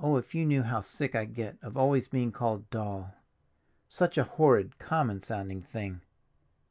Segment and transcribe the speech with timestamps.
[0.00, 3.12] Oh, if you knew how sick I get of always being called Doll!
[3.86, 6.00] Such a horrid, common sounding thing!"